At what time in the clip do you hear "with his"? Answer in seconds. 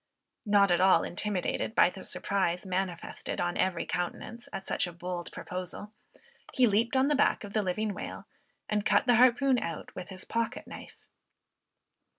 9.93-10.25